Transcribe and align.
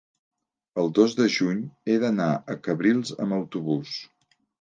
el 0.83 0.87
dos 0.99 1.11
de 1.19 1.27
juny 1.35 1.59
he 1.91 1.97
d'anar 2.03 2.29
a 2.37 2.57
Cabrils 2.69 3.13
amb 3.27 3.37
autobús. 3.39 3.93